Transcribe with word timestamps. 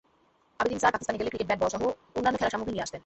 Abedin 0.59 0.79
sir 0.81 0.93
পাকিস্তানে 0.95 1.19
গেলে 1.19 1.31
cricket 1.31 1.47
ব্যাট-বলসহ 1.49 1.81
অন্যান্য 2.17 2.37
খেলার 2.39 2.53
সামগ্রী 2.53 2.71
নিয়ে 2.73 2.85
আসতেন। 2.85 2.99